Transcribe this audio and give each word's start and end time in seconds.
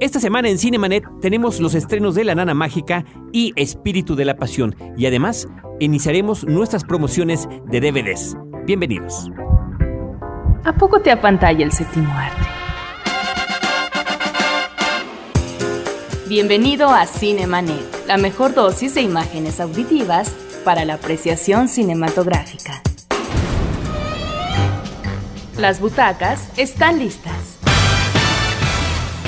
Esta 0.00 0.20
semana 0.20 0.48
en 0.48 0.58
Cinemanet 0.58 1.04
tenemos 1.20 1.58
los 1.58 1.74
estrenos 1.74 2.14
de 2.14 2.22
La 2.22 2.36
Nana 2.36 2.54
Mágica 2.54 3.04
y 3.32 3.52
Espíritu 3.56 4.14
de 4.14 4.24
la 4.24 4.36
Pasión 4.36 4.76
y 4.96 5.06
además 5.06 5.48
iniciaremos 5.80 6.44
nuestras 6.44 6.84
promociones 6.84 7.48
de 7.66 7.80
DVDs. 7.80 8.36
Bienvenidos. 8.64 9.28
¿A 10.64 10.72
poco 10.72 11.00
te 11.00 11.10
apantalla 11.10 11.64
el 11.64 11.72
séptimo 11.72 12.12
arte? 12.12 12.46
Bienvenido 16.28 16.90
a 16.90 17.04
Cinemanet, 17.04 18.06
la 18.06 18.18
mejor 18.18 18.54
dosis 18.54 18.94
de 18.94 19.00
imágenes 19.00 19.58
auditivas 19.58 20.32
para 20.64 20.84
la 20.84 20.94
apreciación 20.94 21.68
cinematográfica. 21.68 22.82
Las 25.56 25.80
butacas 25.80 26.56
están 26.56 27.00
listas. 27.00 27.37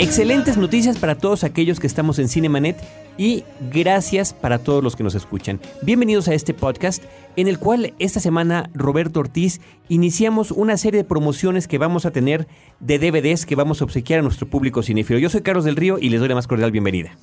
Excelentes 0.00 0.56
noticias 0.56 0.98
para 0.98 1.14
todos 1.14 1.44
aquellos 1.44 1.78
que 1.78 1.86
estamos 1.86 2.18
en 2.18 2.30
Cinemanet 2.30 2.74
y 3.18 3.44
gracias 3.70 4.32
para 4.32 4.58
todos 4.58 4.82
los 4.82 4.96
que 4.96 5.02
nos 5.02 5.14
escuchan. 5.14 5.60
Bienvenidos 5.82 6.26
a 6.26 6.32
este 6.32 6.54
podcast 6.54 7.04
en 7.36 7.48
el 7.48 7.58
cual 7.58 7.92
esta 7.98 8.18
semana 8.18 8.70
Roberto 8.72 9.20
Ortiz 9.20 9.60
iniciamos 9.90 10.52
una 10.52 10.78
serie 10.78 11.02
de 11.02 11.04
promociones 11.04 11.68
que 11.68 11.76
vamos 11.76 12.06
a 12.06 12.12
tener 12.12 12.48
de 12.80 12.98
DVDs 12.98 13.44
que 13.44 13.56
vamos 13.56 13.82
a 13.82 13.84
obsequiar 13.84 14.20
a 14.20 14.22
nuestro 14.22 14.48
público 14.48 14.82
cinéfilo. 14.82 15.18
Yo 15.18 15.28
soy 15.28 15.42
Carlos 15.42 15.66
del 15.66 15.76
Río 15.76 15.98
y 15.98 16.08
les 16.08 16.20
doy 16.20 16.30
la 16.30 16.34
más 16.34 16.46
cordial 16.46 16.72
bienvenida. 16.72 17.14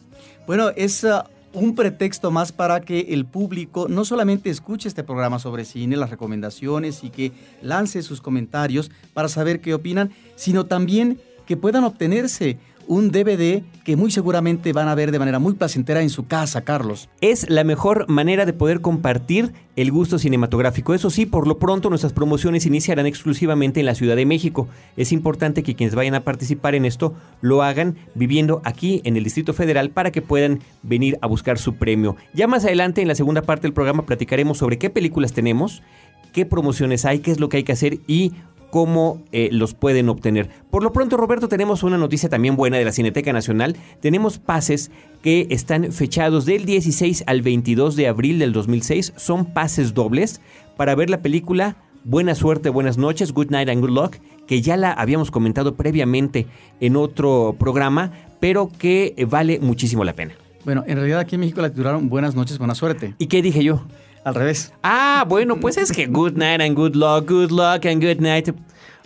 Bueno, 0.45 0.69
es 0.75 1.03
uh, 1.03 1.23
un 1.53 1.73
pretexto 1.73 2.30
más 2.30 2.52
para 2.52 2.81
que 2.81 3.08
el 3.09 3.25
público 3.25 3.88
no 3.89 4.06
solamente 4.06 4.52
escuche 4.52 4.88
este 4.88 5.03
programa 5.03 5.39
sobre 5.39 5.66
cine, 5.66 5.97
las 5.97 6.12
recomendaciones 6.12 7.03
y 7.03 7.09
que 7.09 7.31
lance 7.64 8.03
sus 8.03 8.22
comentarios 8.22 8.91
para 9.16 9.30
saber 9.30 9.62
qué 9.62 9.73
opinan, 9.73 10.12
sino 10.36 10.67
también 10.67 11.19
que 11.48 11.58
puedan 11.58 11.84
obtenerse 11.84 12.59
un 12.88 13.12
DVD 13.12 13.64
que 13.84 13.95
muy 13.95 14.12
seguramente 14.12 14.73
van 14.73 14.88
a 14.88 14.95
ver 14.95 15.12
de 15.12 15.20
manera 15.20 15.40
muy 15.40 15.53
placentera 15.53 16.02
en 16.02 16.09
su 16.09 16.26
casa, 16.26 16.62
Carlos. 16.62 17.09
Es 17.22 17.50
la 17.50 17.64
mejor 17.64 18.08
manera 18.09 18.45
de 18.45 18.53
poder 18.53 18.81
compartir 18.81 19.53
el 19.75 19.92
gusto 19.92 20.18
cinematográfico. 20.18 20.94
Eso 20.94 21.09
sí, 21.09 21.25
por 21.25 21.48
lo 21.48 21.59
pronto 21.59 21.90
nuestras 21.90 22.14
promociones 22.14 22.66
iniciarán 22.66 23.06
exclusivamente 23.06 23.80
en 23.80 23.86
la 23.86 23.95
Ciudad 23.95 24.16
de 24.16 24.25
México. 24.25 24.68
Es 24.95 25.12
importante 25.12 25.64
que 25.64 25.75
quienes 25.75 25.95
vayan 25.95 26.16
a 26.16 26.23
participar 26.23 26.75
en 26.75 26.86
esto 26.86 27.14
lo 27.42 27.62
hagan 27.62 27.98
viviendo 28.16 28.62
aquí 28.64 29.02
en 29.03 29.18
el 29.18 29.23
Distrito 29.23 29.53
Federal 29.53 29.90
para 29.92 30.12
que 30.12 30.22
puedan 30.22 30.59
venir 30.81 31.18
a 31.22 31.28
buscar 31.28 31.59
su 31.59 31.75
premio. 31.75 32.16
Ya 32.34 32.48
más 32.48 32.66
adelante 32.66 33.02
en 33.02 33.08
la 33.08 33.16
segunda 33.16 33.42
parte 33.42 33.64
del 33.64 33.73
programa 33.73 34.06
platicaremos 34.06 34.58
sobre 34.58 34.78
qué 34.78 34.90
películas 34.90 35.34
tenemos, 35.34 35.84
qué 36.31 36.45
promociones 36.45 37.06
hay, 37.06 37.20
qué 37.20 37.31
es 37.31 37.40
lo 37.40 37.50
que 37.50 37.58
hay 37.58 37.64
que 37.64 37.73
hacer 37.73 38.00
y 38.08 38.34
cómo 38.69 39.23
eh, 39.31 39.49
los 39.51 39.73
pueden 39.73 40.09
obtener. 40.09 40.49
Por 40.69 40.83
lo 40.83 40.91
pronto, 40.93 41.17
Roberto, 41.17 41.47
tenemos 41.47 41.83
una 41.83 41.97
noticia 41.97 42.29
también 42.29 42.55
buena 42.55 42.77
de 42.77 42.85
la 42.85 42.91
Cineteca 42.91 43.33
Nacional. 43.33 43.75
Tenemos 44.01 44.37
pases 44.37 44.91
que 45.21 45.47
están 45.49 45.91
fechados 45.91 46.45
del 46.45 46.65
16 46.65 47.23
al 47.27 47.41
22 47.41 47.95
de 47.95 48.07
abril 48.07 48.39
del 48.39 48.53
2006. 48.53 49.13
Son 49.15 49.45
pases 49.45 49.93
dobles 49.93 50.41
para 50.75 50.95
ver 50.95 51.09
la 51.09 51.21
película 51.21 51.77
Buena 52.09 52.35
suerte, 52.35 52.69
buenas 52.69 52.97
noches, 52.97 53.33
Good 53.33 53.49
Night 53.49 53.67
and 53.67 53.81
Good 53.81 53.89
Luck, 53.89 54.15
que 54.47 54.61
ya 54.61 54.77
la 54.77 54.93
habíamos 54.93 55.29
comentado 55.29 55.75
previamente 55.75 56.47
en 56.79 56.95
otro 56.95 57.57
programa, 57.59 58.13
pero 58.39 58.69
que 58.69 59.13
vale 59.29 59.59
muchísimo 59.59 60.06
la 60.06 60.13
pena. 60.13 60.33
Bueno, 60.63 60.85
en 60.88 60.95
realidad 60.95 61.19
aquí 61.19 61.35
en 61.35 61.41
México 61.41 61.61
la 61.61 61.69
titularon 61.69 62.07
Buenas 62.07 62.33
noches, 62.33 62.59
buena 62.59 62.75
suerte. 62.75 63.13
¿Y 63.17 63.27
qué 63.27 63.41
dije 63.41 63.61
yo? 63.61 63.83
Al 64.27 64.35
revés. 64.35 64.73
Ah, 64.83 65.23
bueno, 65.25 65.57
pues 65.57 65.77
es 65.77 65.89
que 65.89 66.05
good 66.05 66.33
night 66.33 66.59
and 66.59 66.75
good 66.75 66.95
luck, 66.95 67.29
good 67.29 67.49
luck 67.49 67.85
and 67.85 68.03
good 68.03 68.19
night. 68.19 68.49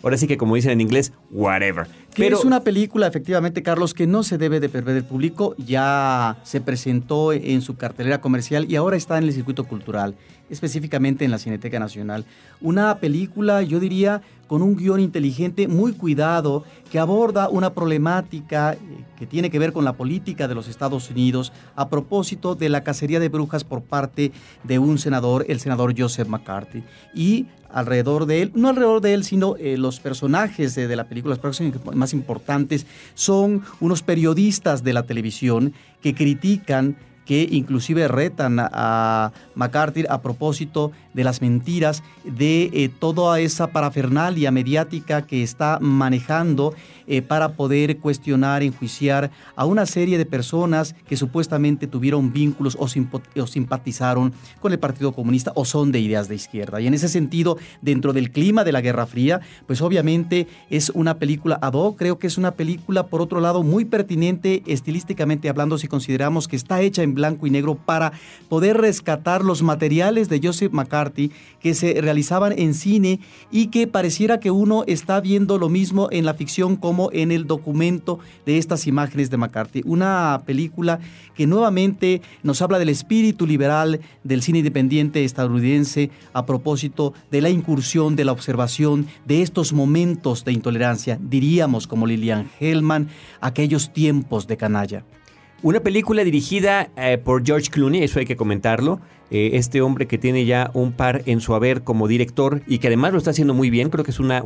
Ahora 0.01 0.17
sí 0.17 0.25
que 0.25 0.35
como 0.35 0.55
dicen 0.55 0.71
en 0.71 0.81
inglés, 0.81 1.13
whatever. 1.29 1.85
Pero 2.15 2.39
es 2.39 2.43
una 2.43 2.63
película, 2.63 3.05
efectivamente, 3.05 3.61
Carlos, 3.61 3.93
que 3.93 4.07
no 4.07 4.23
se 4.23 4.39
debe 4.39 4.59
de 4.59 4.67
perder 4.67 4.97
el 4.97 5.03
público. 5.03 5.53
Ya 5.59 6.39
se 6.41 6.59
presentó 6.59 7.33
en 7.33 7.61
su 7.61 7.77
cartelera 7.77 8.19
comercial 8.19 8.65
y 8.67 8.77
ahora 8.77 8.97
está 8.97 9.19
en 9.19 9.25
el 9.25 9.33
circuito 9.33 9.65
cultural, 9.65 10.15
específicamente 10.51 11.25
en 11.25 11.31
la 11.31 11.39
Cineteca 11.39 11.79
Nacional. 11.79 12.25
Una 12.59 12.99
película, 12.99 13.63
yo 13.63 13.79
diría, 13.79 14.21
con 14.47 14.61
un 14.61 14.75
guion 14.75 14.99
inteligente, 14.99 15.67
muy 15.67 15.93
cuidado, 15.93 16.65
que 16.91 16.99
aborda 16.99 17.47
una 17.47 17.73
problemática 17.73 18.73
eh, 18.73 18.77
que 19.17 19.25
tiene 19.25 19.49
que 19.49 19.59
ver 19.59 19.71
con 19.71 19.85
la 19.85 19.93
política 19.93 20.47
de 20.47 20.55
los 20.55 20.67
Estados 20.67 21.09
Unidos 21.09 21.53
a 21.75 21.87
propósito 21.87 22.53
de 22.53 22.67
la 22.67 22.83
cacería 22.83 23.21
de 23.21 23.29
brujas 23.29 23.63
por 23.63 23.81
parte 23.81 24.33
de 24.63 24.77
un 24.77 24.97
senador, 24.97 25.45
el 25.47 25.61
senador 25.61 25.95
Joseph 25.97 26.27
McCarthy. 26.27 26.83
Y 27.15 27.47
alrededor 27.69 28.25
de 28.25 28.41
él, 28.41 28.51
no 28.53 28.67
alrededor 28.67 28.99
de 28.99 29.13
él, 29.13 29.23
sino 29.23 29.55
eh, 29.55 29.77
los 29.77 30.01
personajes 30.01 30.75
de, 30.75 30.89
de 30.89 30.95
la 30.97 31.05
película, 31.05 31.31
los 31.31 31.39
personajes 31.39 31.79
más 31.95 32.13
importantes, 32.13 32.85
son 33.13 33.63
unos 33.79 34.03
periodistas 34.03 34.83
de 34.83 34.91
la 34.91 35.03
televisión 35.03 35.73
que 36.01 36.13
critican 36.13 36.97
que 37.25 37.47
inclusive 37.51 38.07
retan 38.07 38.57
a 38.59 39.31
McCarthy 39.55 40.05
a 40.09 40.21
propósito 40.21 40.91
de 41.13 41.23
las 41.23 41.41
mentiras, 41.41 42.03
de 42.23 42.69
eh, 42.73 42.89
toda 42.89 43.39
esa 43.39 43.67
parafernalia 43.67 44.51
mediática 44.51 45.25
que 45.25 45.43
está 45.43 45.79
manejando 45.81 46.73
eh, 47.07 47.21
para 47.21 47.53
poder 47.53 47.97
cuestionar, 47.97 48.63
enjuiciar 48.63 49.31
a 49.55 49.65
una 49.65 49.85
serie 49.85 50.17
de 50.17 50.25
personas 50.25 50.95
que 51.07 51.17
supuestamente 51.17 51.87
tuvieron 51.87 52.31
vínculos 52.31 52.77
o, 52.79 52.85
o, 52.85 53.47
simpatizaron 53.47 54.33
con 54.59 54.71
el 54.71 54.79
Partido 54.79 55.11
Comunista 55.11 55.51
o 55.55 55.65
son 55.65 55.91
de 55.91 55.99
ideas 55.99 56.27
de 56.27 56.35
izquierda. 56.35 56.79
Y 56.79 56.87
en 56.87 56.93
ese 56.93 57.09
sentido, 57.09 57.57
dentro 57.81 58.13
del 58.13 58.31
clima 58.31 58.63
de 58.63 58.71
la 58.71 58.81
Guerra 58.81 59.05
Fría, 59.05 59.41
pues 59.67 59.81
obviamente 59.81 60.47
es 60.69 60.89
una 60.91 61.17
película 61.17 61.59
ad 61.61 61.73
hoc, 61.73 61.97
creo 61.97 62.19
que 62.19 62.27
es 62.27 62.37
una 62.37 62.51
película, 62.51 63.07
por 63.07 63.21
otro 63.21 63.41
lado, 63.41 63.63
muy 63.63 63.85
pertinente 63.85 64.63
estilísticamente 64.65 65.49
hablando 65.49 65.77
si 65.77 65.87
consideramos 65.87 66.47
que 66.47 66.55
está 66.55 66.81
hecha 66.81 67.03
en 67.03 67.15
blanco 67.15 67.47
y 67.47 67.49
negro 67.49 67.75
para 67.75 68.13
poder 68.47 68.77
rescatar 68.77 69.43
los 69.43 69.63
materiales 69.63 70.29
de 70.29 70.39
Joseph 70.41 70.71
McCarthy 70.71 71.00
que 71.59 71.73
se 71.73 71.99
realizaban 72.01 72.53
en 72.57 72.73
cine 72.73 73.19
y 73.51 73.67
que 73.67 73.87
pareciera 73.87 74.39
que 74.39 74.51
uno 74.51 74.83
está 74.87 75.19
viendo 75.19 75.57
lo 75.57 75.69
mismo 75.69 76.07
en 76.11 76.25
la 76.25 76.33
ficción 76.33 76.75
como 76.75 77.09
en 77.11 77.31
el 77.31 77.47
documento 77.47 78.19
de 78.45 78.57
estas 78.57 78.87
imágenes 78.87 79.29
de 79.29 79.37
McCarthy. 79.37 79.81
Una 79.85 80.43
película 80.45 80.99
que 81.35 81.47
nuevamente 81.47 82.21
nos 82.43 82.61
habla 82.61 82.79
del 82.79 82.89
espíritu 82.89 83.47
liberal 83.47 83.99
del 84.23 84.41
cine 84.41 84.59
independiente 84.59 85.23
estadounidense 85.23 86.11
a 86.33 86.45
propósito 86.45 87.13
de 87.31 87.41
la 87.41 87.49
incursión, 87.49 88.15
de 88.15 88.25
la 88.25 88.31
observación 88.31 89.07
de 89.25 89.41
estos 89.41 89.73
momentos 89.73 90.45
de 90.45 90.53
intolerancia, 90.53 91.17
diríamos 91.21 91.87
como 91.87 92.07
Lilian 92.07 92.49
Hellman, 92.59 93.09
aquellos 93.39 93.93
tiempos 93.93 94.47
de 94.47 94.57
canalla. 94.57 95.03
Una 95.63 95.79
película 95.79 96.23
dirigida 96.23 96.89
eh, 96.97 97.19
por 97.19 97.45
George 97.45 97.69
Clooney, 97.69 98.01
eso 98.01 98.17
hay 98.17 98.25
que 98.25 98.35
comentarlo. 98.35 98.99
Eh, 99.29 99.51
este 99.53 99.83
hombre 99.83 100.07
que 100.07 100.17
tiene 100.17 100.43
ya 100.45 100.71
un 100.73 100.91
par 100.91 101.21
en 101.27 101.39
su 101.39 101.53
haber 101.53 101.83
como 101.83 102.07
director 102.07 102.63
y 102.65 102.79
que 102.79 102.87
además 102.87 103.11
lo 103.11 103.19
está 103.19 103.29
haciendo 103.29 103.53
muy 103.53 103.69
bien, 103.69 103.91
creo 103.91 104.03
que 104.03 104.09
es 104.09 104.19
una, 104.19 104.41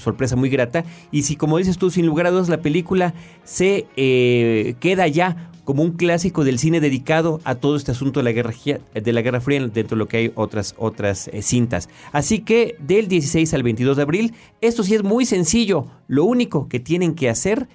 sorpresa 0.00 0.34
muy 0.34 0.48
grata. 0.48 0.86
Y 1.12 1.24
si, 1.24 1.36
como 1.36 1.58
dices 1.58 1.76
tú, 1.76 1.90
sin 1.90 2.06
lugar 2.06 2.26
a 2.26 2.30
dudas, 2.30 2.48
la 2.48 2.62
película 2.62 3.12
se 3.44 3.86
eh, 3.98 4.76
queda 4.80 5.06
ya 5.08 5.50
como 5.66 5.82
un 5.82 5.92
clásico 5.92 6.42
del 6.42 6.58
cine 6.58 6.80
dedicado 6.80 7.38
a 7.44 7.56
todo 7.56 7.76
este 7.76 7.90
asunto 7.90 8.20
de 8.20 8.24
la 8.24 8.32
Guerra, 8.32 9.40
Fría, 9.42 9.60
dentro 9.60 9.96
de 9.96 9.96
lo 9.96 10.08
que 10.08 10.16
hay 10.16 10.32
otras, 10.36 10.74
otras 10.78 11.28
cintas. 11.42 11.90
Así 12.12 12.38
que 12.38 12.76
del 12.78 13.08
16 13.08 13.52
al 13.52 13.62
22 13.62 13.98
de 13.98 14.02
abril, 14.02 14.34
esto 14.62 14.82
sí 14.84 14.94
es 14.94 15.02
muy 15.02 15.26
sencillo. 15.26 15.86
Lo 16.08 16.24
único 16.24 16.66
que 16.68 16.80
tienen 16.80 17.14
que 17.14 17.28
hacer 17.28 17.68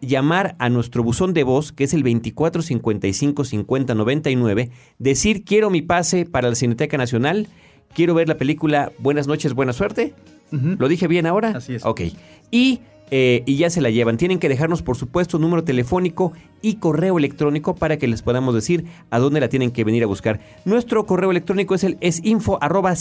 llamar 0.00 0.56
a 0.58 0.68
nuestro 0.68 1.02
buzón 1.02 1.34
de 1.34 1.44
voz, 1.44 1.72
que 1.72 1.84
es 1.84 1.94
el 1.94 2.02
2455 2.02 3.44
5099, 3.44 4.70
decir 4.98 5.44
quiero 5.44 5.70
mi 5.70 5.82
pase 5.82 6.26
para 6.26 6.48
la 6.48 6.54
Cineteca 6.54 6.96
Nacional, 6.98 7.48
quiero 7.94 8.14
ver 8.14 8.28
la 8.28 8.36
película 8.36 8.92
Buenas 8.98 9.26
noches, 9.26 9.54
buena 9.54 9.72
suerte. 9.72 10.14
Uh 10.52 10.56
-huh. 10.56 10.78
¿Lo 10.78 10.88
dije 10.88 11.08
bien 11.08 11.26
ahora? 11.26 11.52
Así 11.56 11.74
es. 11.74 11.84
Ok. 11.84 12.02
Y 12.50 12.80
eh, 13.10 13.42
y 13.46 13.56
ya 13.56 13.70
se 13.70 13.80
la 13.80 13.90
llevan. 13.90 14.16
Tienen 14.16 14.38
que 14.38 14.48
dejarnos, 14.48 14.82
por 14.82 14.96
supuesto, 14.96 15.38
número 15.38 15.64
telefónico 15.64 16.32
y 16.62 16.76
correo 16.76 17.18
electrónico 17.18 17.74
para 17.74 17.98
que 17.98 18.08
les 18.08 18.22
podamos 18.22 18.54
decir 18.54 18.86
a 19.10 19.18
dónde 19.18 19.40
la 19.40 19.48
tienen 19.48 19.70
que 19.70 19.84
venir 19.84 20.02
a 20.02 20.06
buscar. 20.06 20.40
Nuestro 20.64 21.04
correo 21.06 21.30
electrónico 21.30 21.74
es 21.74 21.84
el 21.84 21.98
es 22.00 22.24
info 22.24 22.58
arroba. 22.62 22.94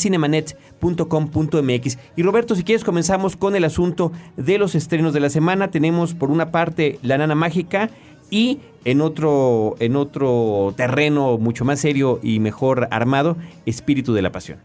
Y 2.16 2.24
Roberto, 2.24 2.56
si 2.56 2.64
quieres 2.64 2.84
comenzamos 2.84 3.36
con 3.36 3.56
el 3.56 3.64
asunto 3.64 4.12
de 4.38 4.58
los 4.58 4.76
estrenos 4.76 5.14
de 5.14 5.20
la 5.20 5.30
semana. 5.30 5.72
Tenemos 5.72 6.14
por 6.14 6.30
una 6.30 6.52
parte 6.52 7.00
La 7.02 7.18
Nana 7.18 7.36
Mágica 7.36 7.90
Y 8.30 8.60
en 8.86 9.02
otro, 9.02 9.76
en 9.80 9.96
otro 9.96 10.74
terreno 10.76 11.38
mucho 11.38 11.66
más 11.66 11.80
serio 11.80 12.20
y 12.22 12.40
mejor 12.40 12.88
armado, 12.92 13.38
Espíritu 13.66 14.14
de 14.14 14.22
la 14.22 14.32
Pasión. 14.32 14.60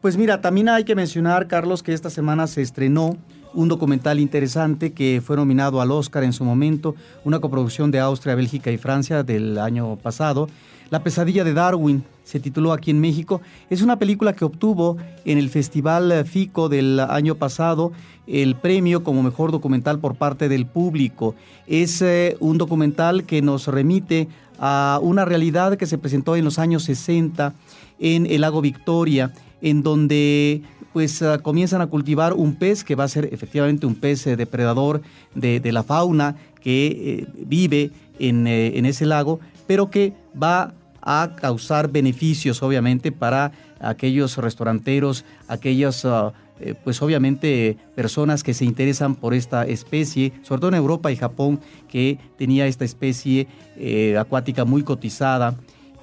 Pues 0.00 0.16
mira, 0.16 0.40
también 0.40 0.70
hay 0.70 0.84
que 0.84 0.94
mencionar, 0.94 1.46
Carlos, 1.46 1.82
que 1.82 1.92
esta 1.92 2.08
semana 2.08 2.46
se 2.46 2.62
estrenó 2.62 3.18
un 3.54 3.68
documental 3.68 4.20
interesante 4.20 4.92
que 4.92 5.22
fue 5.24 5.36
nominado 5.36 5.80
al 5.80 5.90
Oscar 5.90 6.24
en 6.24 6.32
su 6.32 6.44
momento, 6.44 6.94
una 7.24 7.40
coproducción 7.40 7.90
de 7.90 8.00
Austria, 8.00 8.34
Bélgica 8.34 8.70
y 8.70 8.78
Francia 8.78 9.22
del 9.22 9.58
año 9.58 9.96
pasado. 9.96 10.48
La 10.90 11.04
pesadilla 11.04 11.44
de 11.44 11.54
Darwin 11.54 12.04
se 12.24 12.40
tituló 12.40 12.72
aquí 12.72 12.90
en 12.90 13.00
México. 13.00 13.40
Es 13.70 13.80
una 13.80 13.98
película 13.98 14.32
que 14.32 14.44
obtuvo 14.44 14.96
en 15.24 15.38
el 15.38 15.48
Festival 15.48 16.24
FICO 16.24 16.68
del 16.68 16.98
año 16.98 17.36
pasado 17.36 17.92
el 18.26 18.56
premio 18.56 19.02
como 19.02 19.22
mejor 19.22 19.52
documental 19.52 19.98
por 19.98 20.16
parte 20.16 20.48
del 20.48 20.66
público. 20.66 21.34
Es 21.66 22.02
eh, 22.02 22.36
un 22.40 22.58
documental 22.58 23.24
que 23.24 23.40
nos 23.40 23.66
remite 23.68 24.28
a 24.58 24.98
una 25.02 25.24
realidad 25.24 25.76
que 25.76 25.86
se 25.86 25.98
presentó 25.98 26.36
en 26.36 26.44
los 26.44 26.58
años 26.58 26.84
60 26.84 27.54
en 27.98 28.26
el 28.26 28.40
lago 28.40 28.60
Victoria, 28.60 29.32
en 29.62 29.82
donde 29.82 30.62
pues 30.92 31.22
ah, 31.22 31.38
comienzan 31.38 31.80
a 31.80 31.86
cultivar 31.86 32.32
un 32.32 32.56
pez 32.56 32.84
que 32.84 32.94
va 32.94 33.04
a 33.04 33.08
ser 33.08 33.28
efectivamente 33.32 33.86
un 33.86 33.94
pez 33.94 34.26
eh, 34.26 34.36
depredador 34.36 35.02
de, 35.34 35.60
la 35.72 35.82
fauna 35.82 36.36
que 36.60 36.86
eh, 36.86 37.26
vive 37.46 37.90
en, 38.18 38.46
en 38.46 38.86
ese 38.86 39.06
lago, 39.06 39.40
pero 39.66 39.90
que 39.90 40.12
va 40.40 40.74
a 41.02 41.36
causar 41.40 41.90
beneficios 41.90 42.62
obviamente 42.62 43.12
para 43.12 43.52
aquellos 43.80 44.36
restauranteros, 44.36 45.24
aquellos 45.48 46.04
ah, 46.04 46.32
eh, 46.60 46.74
pues 46.84 47.00
obviamente 47.00 47.78
personas 47.94 48.42
que 48.42 48.52
se 48.52 48.66
interesan 48.66 49.14
por 49.14 49.32
esta 49.32 49.64
especie, 49.64 50.32
sobre 50.42 50.60
todo 50.60 50.68
en 50.68 50.74
Europa 50.74 51.10
y 51.10 51.16
Japón, 51.16 51.58
que 51.88 52.18
tenía 52.36 52.66
esta 52.66 52.84
especie 52.84 53.46
eh, 53.76 54.18
acuática 54.18 54.66
muy 54.66 54.82
cotizada. 54.82 55.56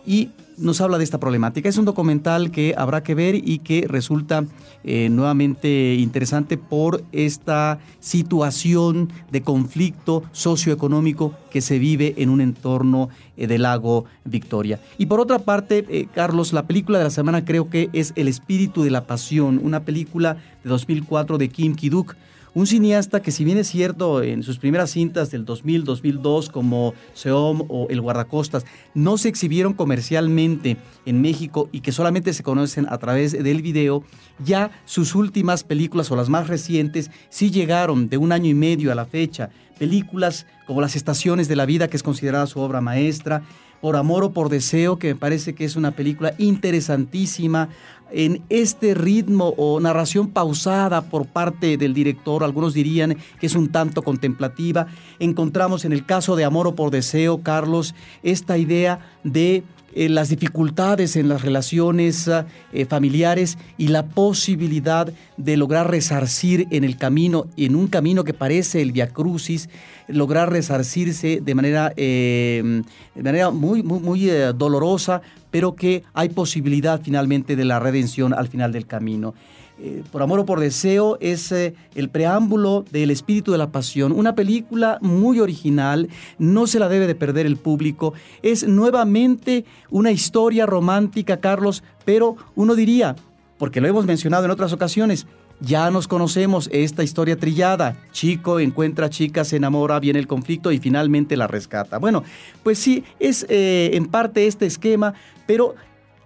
Y 0.06 0.32
nos 0.58 0.82
habla 0.82 0.98
de 0.98 1.04
esta 1.04 1.20
problemática. 1.20 1.70
Es 1.70 1.78
un 1.78 1.86
documental 1.86 2.52
que 2.52 2.74
habrá 2.78 3.04
que 3.04 3.16
ver 3.16 3.36
y 3.36 3.60
que 3.60 3.86
resulta 3.88 4.46
eh, 4.84 5.10
nuevamente 5.10 5.96
interesante 5.96 6.58
por 6.58 7.04
esta 7.12 7.80
situación 8.00 9.12
de 9.32 9.42
conflicto 9.42 10.24
socioeconómico 10.32 11.34
que 11.52 11.62
se 11.62 11.80
vive 11.80 12.16
en 12.18 12.30
un 12.30 12.42
entorno 12.42 13.10
eh, 13.38 13.48
del 13.48 13.64
lago 13.64 14.06
Victoria. 14.26 14.80
Y 14.98 15.06
por 15.06 15.20
otra 15.20 15.40
parte, 15.40 15.86
eh, 15.90 16.08
Carlos, 16.14 16.54
la 16.54 16.68
película 16.68 16.98
de 16.98 17.06
la 17.06 17.10
semana 17.12 17.46
creo 17.46 17.70
que 17.70 17.90
es 17.94 18.14
El 18.16 18.28
espíritu 18.28 18.84
de 18.84 18.92
la 18.92 19.06
pasión, 19.06 19.60
una 19.64 19.86
película 19.86 20.38
de 20.64 20.70
2004 20.70 21.38
de 21.38 21.50
Kim 21.50 21.76
Ki-duk 21.76 22.16
un 22.58 22.66
cineasta 22.66 23.22
que 23.22 23.30
si 23.30 23.44
bien 23.44 23.60
es 23.60 23.68
cierto 23.68 24.24
en 24.24 24.42
sus 24.42 24.58
primeras 24.58 24.90
cintas 24.90 25.30
del 25.30 25.46
2000, 25.46 25.84
2002 25.84 26.50
como 26.50 26.96
Seom 27.14 27.62
o 27.68 27.86
El 27.88 28.02
Guardacostas 28.02 28.66
no 28.96 29.20
se 29.20 29.30
exhibieron 29.30 29.74
comercialmente 29.74 30.76
en 31.06 31.22
México 31.22 31.70
y 31.72 31.82
que 31.82 31.92
solamente 31.92 32.34
se 32.34 32.42
conocen 32.42 32.88
a 32.90 32.98
través 32.98 33.34
del 33.34 33.62
video, 33.62 34.04
ya 34.44 34.72
sus 34.86 35.14
últimas 35.14 35.64
películas 35.64 36.10
o 36.10 36.16
las 36.16 36.30
más 36.30 36.48
recientes 36.48 37.12
sí 37.30 37.52
llegaron 37.52 38.10
de 38.10 38.18
un 38.18 38.32
año 38.32 38.50
y 38.50 38.56
medio 38.56 38.92
a 38.92 38.96
la 38.96 39.06
fecha. 39.06 39.52
Películas 39.78 40.46
como 40.66 40.82
Las 40.82 40.96
Estaciones 40.96 41.48
de 41.48 41.56
la 41.56 41.66
Vida, 41.66 41.88
que 41.88 41.98
es 41.98 42.04
considerada 42.04 42.48
su 42.48 42.60
obra 42.60 42.82
maestra, 42.82 43.44
por 43.82 43.96
amor 43.96 44.24
o 44.24 44.34
por 44.34 44.50
deseo, 44.50 44.98
que 44.98 45.10
me 45.10 45.20
parece 45.20 45.54
que 45.54 45.66
es 45.66 45.76
una 45.76 45.92
película 45.92 46.34
interesantísima 46.38 47.70
en 48.12 48.42
este 48.50 48.94
ritmo 48.94 49.54
o 49.58 49.80
narración 49.80 50.30
pausada 50.30 51.02
por 51.10 51.28
parte 51.28 51.78
del 51.78 51.94
director, 51.94 52.44
algunos 52.44 52.74
dirían 52.74 53.18
que 53.40 53.48
es 53.48 53.56
un 53.56 53.70
tanto 53.70 54.02
contemplativa. 54.02 54.88
Encontramos 55.20 55.86
en 55.86 55.92
el 55.92 56.06
caso 56.06 56.36
de 56.36 56.46
Amor 56.46 56.68
o 56.68 56.76
por 56.76 56.90
Deseo, 56.90 57.44
Carlos, 57.44 57.96
esta 58.24 58.58
idea 58.58 59.00
de 59.24 59.64
eh, 59.94 60.10
las 60.10 60.30
dificultades 60.30 61.16
en 61.16 61.30
las 61.30 61.42
relaciones 61.42 62.28
eh, 62.28 62.86
familiares 62.86 63.58
y 63.78 63.88
la 63.88 64.06
posibilidad 64.06 65.12
de 65.38 65.58
lograr 65.58 65.90
resarcir 65.90 66.68
en 66.72 66.84
el 66.84 66.98
camino, 66.98 67.46
en 67.56 67.76
un 67.76 67.88
camino 67.88 68.24
que 68.24 68.34
parece 68.34 68.82
el 68.82 68.92
Via 68.92 69.08
Crucis, 69.08 69.70
lograr 70.08 70.52
resarcirse 70.52 71.40
de 71.42 71.56
manera, 71.56 71.94
eh, 71.96 72.82
de 73.16 73.24
manera 73.24 73.50
muy, 73.52 73.82
muy, 73.82 74.00
muy 74.00 74.30
dolorosa, 74.56 75.22
pero 75.52 75.76
que 75.76 76.04
hay 76.14 76.30
posibilidad 76.30 77.02
finalmente 77.02 77.56
de 77.56 77.66
la 77.66 77.80
redención 77.80 78.34
al 78.34 78.48
final 78.48 78.72
del 78.72 78.88
camino. 78.88 79.34
Eh, 79.80 80.04
por 80.12 80.24
amor 80.24 80.40
o 80.40 80.46
por 80.46 80.60
deseo 80.60 81.20
es 81.22 81.52
eh, 81.52 81.76
el 81.94 82.10
preámbulo 82.10 82.84
del 82.92 83.12
espíritu 83.12 83.52
de 83.52 83.60
la 83.60 83.72
pasión, 83.72 84.12
una 84.12 84.34
película 84.34 84.98
muy 85.02 85.40
original, 85.40 86.10
no 86.40 86.66
se 86.66 86.80
la 86.80 86.90
debe 86.90 87.06
de 87.06 87.14
perder 87.14 87.46
el 87.46 87.58
público, 87.58 88.14
es 88.42 88.68
nuevamente 88.68 89.66
una 89.92 90.12
historia 90.12 90.66
romántica, 90.66 91.38
Carlos, 91.38 91.84
pero 92.06 92.38
uno 92.56 92.74
diría, 92.74 93.16
porque 93.60 93.80
lo 93.80 93.88
hemos 93.88 94.08
mencionado 94.08 94.46
en 94.46 94.52
otras 94.52 94.74
ocasiones, 94.74 95.28
ya 95.60 95.92
nos 95.92 96.08
conocemos 96.08 96.70
esta 96.72 97.04
historia 97.04 97.38
trillada. 97.38 97.98
Chico 98.12 98.60
encuentra 98.60 99.10
chica, 99.10 99.44
se 99.44 99.58
enamora, 99.58 100.00
viene 100.00 100.20
el 100.20 100.28
conflicto 100.28 100.72
y 100.72 100.80
finalmente 100.80 101.36
la 101.36 101.48
rescata. 101.48 101.98
Bueno, 101.98 102.24
pues 102.64 102.78
sí, 102.78 103.04
es 103.20 103.46
eh, 103.50 103.92
en 103.94 104.08
parte 104.08 104.48
este 104.48 104.66
esquema, 104.66 105.14
pero 105.48 105.76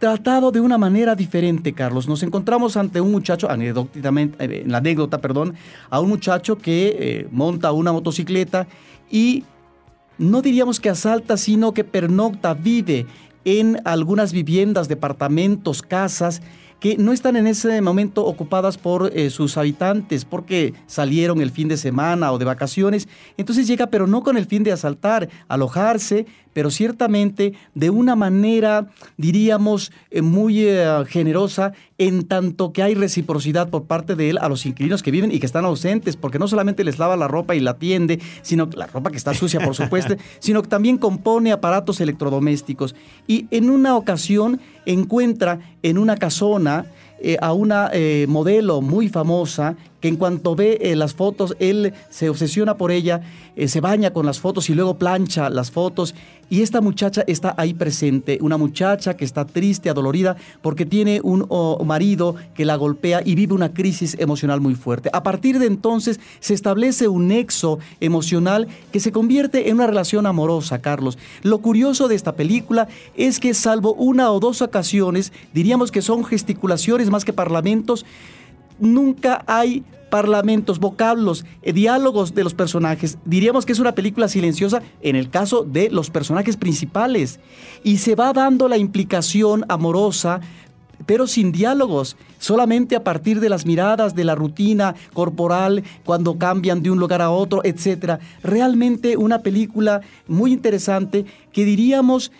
tratado 0.02 0.52
de 0.52 0.60
una 0.60 0.80
manera 0.80 1.16
diferente, 1.16 1.74
Carlos. 1.74 2.08
Nos 2.08 2.24
encontramos 2.24 2.76
ante 2.76 3.00
un 3.00 3.12
muchacho, 3.12 3.50
anecdóticamente, 3.52 4.44
eh, 4.44 4.64
en 4.64 4.72
la 4.72 4.80
anécdota, 4.80 5.22
perdón, 5.22 5.54
a 5.92 6.00
un 6.00 6.10
muchacho 6.10 6.58
que 6.58 6.98
eh, 7.00 7.28
monta 7.32 7.72
una 7.72 7.92
motocicleta 7.92 8.68
y 9.12 9.44
no 10.18 10.42
diríamos 10.42 10.80
que 10.80 10.90
asalta, 10.90 11.38
sino 11.38 11.76
que 11.76 11.84
pernocta, 11.84 12.56
vive 12.56 13.06
en 13.46 13.80
algunas 13.86 14.34
viviendas, 14.34 14.88
departamentos, 14.88 15.84
casas 15.84 16.42
que 16.82 16.98
no 16.98 17.14
están 17.14 17.36
en 17.36 17.46
ese 17.46 17.80
momento 17.80 18.26
ocupadas 18.26 18.80
por 18.80 19.16
eh, 19.16 19.30
sus 19.30 19.56
habitantes 19.56 20.26
porque 20.26 20.74
salieron 20.88 21.40
el 21.40 21.52
fin 21.52 21.68
de 21.68 21.78
semana 21.78 22.32
o 22.32 22.40
de 22.40 22.46
vacaciones. 22.46 23.08
Entonces 23.38 23.68
llega, 23.68 23.88
pero 23.88 24.08
no 24.08 24.24
con 24.24 24.36
el 24.36 24.48
fin 24.48 24.64
de 24.64 24.72
asaltar, 24.72 25.30
alojarse, 25.48 26.26
pero 26.54 26.72
ciertamente 26.72 27.54
de 27.76 27.92
una 27.92 28.16
manera, 28.16 28.88
diríamos, 29.16 29.92
eh, 30.10 30.24
muy 30.24 30.64
eh, 30.64 31.04
generosa, 31.08 31.74
en 32.00 32.24
tanto 32.24 32.74
que 32.74 32.82
hay 32.82 32.96
reciprocidad 32.96 33.70
por 33.70 33.84
parte 33.84 34.16
de 34.16 34.32
él 34.32 34.38
a 34.40 34.50
los 34.50 34.66
inquilinos 34.66 35.04
que 35.04 35.12
viven 35.12 35.32
y 35.32 35.40
que 35.40 35.46
están 35.46 35.66
ausentes, 35.66 36.18
porque 36.18 36.40
no 36.40 36.48
solamente 36.48 36.84
les 36.84 36.98
lava 36.98 37.16
la 37.16 37.28
ropa 37.28 37.54
y 37.54 37.60
la 37.60 37.72
atiende, 37.72 38.20
sino 38.42 38.68
la 38.74 38.88
ropa 38.88 39.12
que 39.12 39.18
está 39.18 39.36
sucia, 39.36 39.60
por 39.60 39.76
supuesto, 39.76 40.16
sino 40.40 40.64
que 40.64 40.68
también 40.68 40.98
compone 40.98 41.52
aparatos 41.52 42.02
electrodomésticos. 42.02 42.96
Y 43.28 43.46
en 43.52 43.70
una 43.70 43.96
ocasión 43.96 44.60
encuentra 44.88 45.60
en 45.84 46.00
una 46.00 46.18
casona 46.18 46.71
eh, 47.20 47.38
a 47.42 47.54
una 47.54 47.90
eh, 47.94 48.26
modelo 48.28 48.82
muy 48.82 49.08
famosa 49.10 49.76
que 50.02 50.08
en 50.08 50.18
cuanto 50.18 50.56
ve 50.56 50.80
eh, 50.82 50.96
las 50.96 51.14
fotos, 51.14 51.56
él 51.60 51.94
se 52.10 52.30
obsesiona 52.30 52.76
por 52.76 52.92
ella, 52.92 53.22
se 53.68 53.82
baña 53.82 54.12
con 54.12 54.26
las 54.26 54.40
fotos 54.40 54.70
y 54.70 54.74
luego 54.74 54.98
plancha 54.98 55.50
las 55.50 55.72
fotos. 55.72 56.16
Y 56.52 56.64
esta 56.64 56.82
muchacha 56.82 57.24
está 57.28 57.54
ahí 57.58 57.74
presente, 57.74 58.38
una 58.42 58.58
muchacha 58.58 59.16
que 59.16 59.24
está 59.24 59.46
triste, 59.46 59.90
adolorida, 59.90 60.36
porque 60.62 60.86
tiene 60.86 61.22
un 61.24 61.48
marido 61.86 62.36
que 62.54 62.66
la 62.66 62.76
golpea 62.76 63.22
y 63.24 63.36
vive 63.36 63.54
una 63.54 63.74
crisis 63.74 64.18
emocional 64.20 64.60
muy 64.60 64.76
fuerte. 64.76 65.10
A 65.14 65.24
partir 65.24 65.60
de 65.60 65.68
entonces 65.68 66.20
se 66.42 66.54
establece 66.54 67.08
un 67.08 67.30
nexo 67.30 67.80
emocional 68.02 68.68
que 68.92 69.00
se 69.00 69.14
convierte 69.14 69.70
en 69.70 69.76
una 69.76 69.88
relación 69.88 70.26
amorosa, 70.26 70.82
Carlos. 70.82 71.18
Lo 71.42 71.60
curioso 71.60 72.10
de 72.10 72.16
esta 72.16 72.34
película 72.34 72.90
es 73.16 73.40
que 73.40 73.54
salvo 73.54 73.94
una 73.94 74.30
o 74.32 74.42
dos 74.42 74.62
ocasiones, 74.62 75.32
diríamos 75.54 75.90
que 75.90 76.02
son 76.02 76.26
gesticulaciones 76.26 77.10
más 77.10 77.24
que 77.24 77.32
parlamentos, 77.32 78.06
nunca 78.82 79.44
hay 79.48 79.84
parlamentos, 80.12 80.80
vocablos, 80.80 81.46
eh, 81.64 81.74
diálogos 81.74 82.36
de 82.36 82.44
los 82.44 82.54
personajes. 82.54 83.18
Diríamos 83.26 83.66
que 83.66 83.72
es 83.72 83.80
una 83.80 83.96
película 83.96 84.28
silenciosa 84.28 84.84
en 85.02 85.16
el 85.16 85.32
caso 85.32 85.64
de 85.64 85.90
los 85.90 86.12
personajes 86.12 86.58
principales. 86.58 87.40
Y 87.84 87.98
se 87.98 88.14
va 88.14 88.34
dando 88.34 88.68
la 88.68 88.78
implicación 88.78 89.66
amorosa, 89.70 90.42
pero 91.08 91.26
sin 91.26 91.52
diálogos, 91.52 92.18
solamente 92.38 92.96
a 92.96 93.04
partir 93.04 93.40
de 93.40 93.50
las 93.50 93.66
miradas, 93.66 94.14
de 94.14 94.26
la 94.26 94.36
rutina 94.36 94.94
corporal, 95.14 95.84
cuando 96.06 96.38
cambian 96.38 96.84
de 96.84 96.92
un 96.92 97.00
lugar 97.00 97.22
a 97.22 97.32
otro, 97.32 97.62
etc. 97.64 98.20
Realmente 98.44 99.18
una 99.18 99.40
película 99.40 100.02
muy 100.28 100.52
interesante 100.52 101.26
que 101.54 101.66
diríamos 101.66 102.32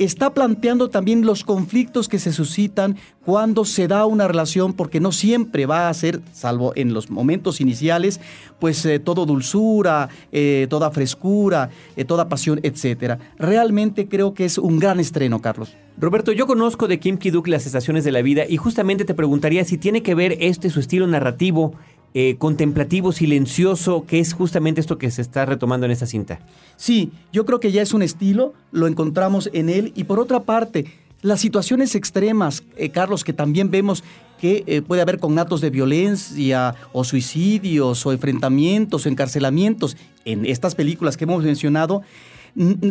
está 0.00 0.32
planteando 0.32 0.88
también 0.88 1.26
los 1.26 1.44
conflictos 1.44 2.08
que 2.08 2.18
se 2.18 2.32
suscitan 2.32 2.96
cuando 3.24 3.66
se 3.66 3.86
da 3.86 4.06
una 4.06 4.26
relación, 4.26 4.72
porque 4.72 4.98
no 4.98 5.12
siempre 5.12 5.66
va 5.66 5.88
a 5.88 5.94
ser, 5.94 6.20
salvo 6.32 6.72
en 6.74 6.94
los 6.94 7.10
momentos 7.10 7.60
iniciales, 7.60 8.18
pues 8.58 8.84
eh, 8.86 8.98
todo 8.98 9.26
dulzura, 9.26 10.08
eh, 10.32 10.66
toda 10.70 10.90
frescura, 10.90 11.68
eh, 11.96 12.06
toda 12.06 12.30
pasión, 12.30 12.60
etc. 12.62 13.20
Realmente 13.38 14.08
creo 14.08 14.32
que 14.32 14.46
es 14.46 14.56
un 14.56 14.78
gran 14.78 15.00
estreno, 15.00 15.42
Carlos. 15.42 15.76
Roberto, 15.98 16.32
yo 16.32 16.46
conozco 16.46 16.88
de 16.88 16.98
Kim 16.98 17.18
Kiduk 17.18 17.46
las 17.48 17.66
estaciones 17.66 18.02
de 18.04 18.12
la 18.12 18.22
vida 18.22 18.44
y 18.48 18.56
justamente 18.56 19.04
te 19.04 19.12
preguntaría 19.12 19.66
si 19.66 19.76
tiene 19.76 20.02
que 20.02 20.14
ver 20.14 20.38
este 20.40 20.70
su 20.70 20.80
estilo 20.80 21.06
narrativo 21.06 21.74
eh, 22.12 22.36
contemplativo, 22.38 23.12
silencioso, 23.12 24.04
que 24.04 24.18
es 24.18 24.32
justamente 24.32 24.80
esto 24.80 24.98
que 24.98 25.10
se 25.10 25.22
está 25.22 25.46
retomando 25.46 25.86
en 25.86 25.92
esta 25.92 26.06
cinta. 26.06 26.40
Sí, 26.76 27.12
yo 27.32 27.46
creo 27.46 27.60
que 27.60 27.70
ya 27.70 27.82
es 27.82 27.94
un 27.94 28.02
estilo, 28.02 28.52
lo 28.72 28.88
encontramos 28.88 29.48
en 29.52 29.68
él 29.68 29.92
y 29.94 30.04
por 30.04 30.18
otra 30.18 30.40
parte, 30.40 30.86
las 31.22 31.40
situaciones 31.40 31.94
extremas, 31.94 32.64
eh, 32.76 32.88
Carlos, 32.88 33.22
que 33.22 33.32
también 33.32 33.70
vemos 33.70 34.02
que 34.40 34.64
eh, 34.66 34.82
puede 34.82 35.02
haber 35.02 35.18
cognatos 35.18 35.60
de 35.60 35.70
violencia 35.70 36.74
o 36.92 37.04
suicidios 37.04 38.04
o 38.06 38.12
enfrentamientos 38.12 39.06
o 39.06 39.08
encarcelamientos 39.08 39.96
en 40.24 40.46
estas 40.46 40.74
películas 40.74 41.16
que 41.16 41.24
hemos 41.24 41.44
mencionado, 41.44 42.02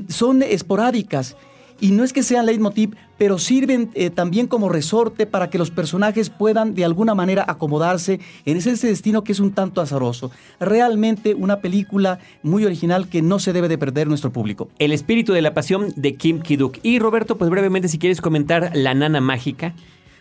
son 0.07 0.41
esporádicas 0.43 1.35
y 1.81 1.91
no 1.91 2.03
es 2.03 2.13
que 2.13 2.23
sean 2.23 2.45
leitmotiv, 2.45 2.95
pero 3.17 3.37
sirven 3.37 3.89
eh, 3.93 4.09
también 4.09 4.47
como 4.47 4.69
resorte 4.69 5.25
para 5.25 5.49
que 5.49 5.57
los 5.57 5.71
personajes 5.71 6.29
puedan 6.29 6.73
de 6.75 6.85
alguna 6.85 7.15
manera 7.15 7.45
acomodarse 7.47 8.19
en 8.45 8.57
ese, 8.57 8.75
destino 8.87 9.23
que 9.23 9.31
es 9.31 9.39
un 9.39 9.51
tanto 9.51 9.81
azaroso. 9.81 10.31
Realmente 10.59 11.35
una 11.35 11.59
película 11.59 12.19
muy 12.43 12.65
original 12.65 13.07
que 13.07 13.21
no 13.21 13.39
se 13.39 13.53
debe 13.53 13.67
de 13.67 13.77
perder 13.77 14.07
nuestro 14.07 14.31
público. 14.31 14.69
El 14.79 14.91
espíritu 14.91 15.33
de 15.33 15.41
la 15.41 15.53
pasión 15.53 15.93
de 15.95 16.15
Kim 16.15 16.41
Kiduk. 16.41 16.79
Y 16.83 16.99
Roberto, 16.99 17.37
pues 17.37 17.49
brevemente 17.49 17.87
si 17.87 17.97
quieres 17.97 18.21
comentar 18.21 18.71
La 18.73 18.93
Nana 18.93 19.21
Mágica. 19.21 19.73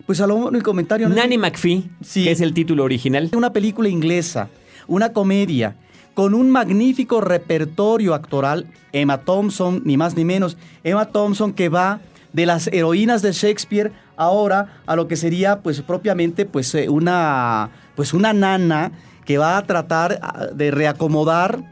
Pues 0.07 0.21
a 0.21 0.27
lo 0.27 0.37
único 0.37 0.65
comentario... 0.65 1.09
Nanny 1.09 1.37
McPhee, 1.37 1.85
que 2.15 2.31
es 2.31 2.41
el 2.41 2.55
título 2.55 2.85
original. 2.85 3.31
Una 3.37 3.53
película 3.53 3.89
inglesa, 3.89 4.49
una 4.87 5.13
comedia 5.13 5.77
con 6.19 6.35
un 6.35 6.51
magnífico 6.51 7.21
repertorio 7.21 8.13
actoral. 8.13 8.67
Emma 8.91 9.19
Thompson, 9.19 9.83
ni 9.85 9.97
más 9.97 10.17
ni 10.17 10.25
menos. 10.25 10.57
Emma 10.83 11.05
Thompson 11.05 11.53
que 11.53 11.69
va 11.69 12.01
de 12.33 12.45
las 12.45 12.67
heroínas 12.67 13.23
de 13.23 13.31
Shakespeare 13.31 13.93
ahora 14.17 14.81
a 14.87 14.97
lo 14.97 15.07
que 15.07 15.15
sería 15.15 15.61
pues 15.61 15.81
propiamente 15.81 16.45
pues 16.45 16.75
eh, 16.75 16.89
una 16.89 17.71
pues 17.95 18.15
una 18.15 18.33
nana 18.33 18.91
que 19.27 19.39
va 19.39 19.59
a 19.59 19.63
tratar 19.63 20.19
ah, 20.21 20.47
de 20.53 20.73
reacomodar 20.73 21.63